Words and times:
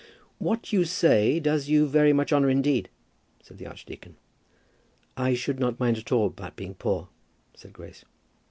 "What 0.39 0.73
you 0.73 0.83
say 0.83 1.39
does 1.39 1.69
you 1.69 1.85
very 1.85 2.11
much 2.11 2.33
honour 2.33 2.49
indeed," 2.49 2.89
said 3.43 3.59
the 3.59 3.67
archdeacon. 3.67 4.17
"I 5.15 5.35
should 5.35 5.59
not 5.59 5.79
mind 5.79 5.99
at 5.99 6.11
all 6.11 6.25
about 6.25 6.55
being 6.55 6.73
poor," 6.73 7.09
said 7.53 7.71
Grace. 7.71 8.03